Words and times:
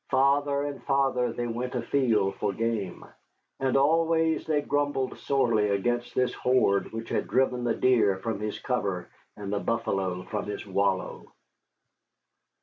Farther 0.09 0.63
and 0.63 0.81
farther 0.81 1.31
they 1.31 1.45
went 1.45 1.75
afield 1.75 2.33
for 2.37 2.53
game, 2.53 3.05
and 3.59 3.77
always 3.77 4.47
they 4.47 4.59
grumbled 4.61 5.15
sorely 5.19 5.69
against 5.69 6.15
this 6.15 6.33
horde 6.33 6.91
which 6.91 7.09
had 7.09 7.27
driven 7.27 7.63
the 7.65 7.75
deer 7.75 8.17
from 8.17 8.39
his 8.39 8.57
cover 8.57 9.09
and 9.37 9.53
the 9.53 9.59
buffalo 9.59 10.23
from 10.23 10.45
his 10.45 10.65
wallow. 10.65 11.31